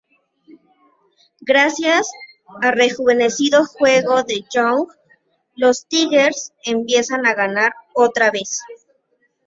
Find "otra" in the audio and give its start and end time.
7.93-8.31